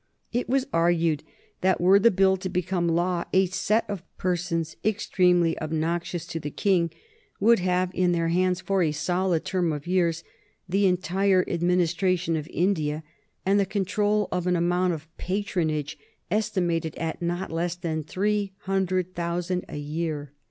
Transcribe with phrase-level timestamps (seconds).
[0.33, 1.21] It was argued
[1.61, 6.49] that were the bill to become law a set of persons extremely obnoxious to the
[6.49, 6.89] King
[7.39, 10.23] would have in their hands for a solid term of years
[10.67, 13.03] the entire administration of India
[13.45, 15.99] and the control of an amount of patronage,
[16.31, 20.31] estimated at not less than three hundred thousand a year.